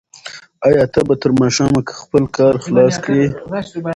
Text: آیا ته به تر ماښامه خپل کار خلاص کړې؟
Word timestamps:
آیا 0.67 0.83
ته 0.93 0.99
به 1.07 1.13
تر 1.21 1.31
ماښامه 1.39 1.81
خپل 2.01 2.23
کار 2.37 2.55
خلاص 2.63 2.95
کړې؟ 3.03 3.23